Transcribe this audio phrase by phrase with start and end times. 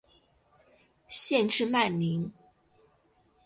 [1.07, 2.33] 县治曼宁。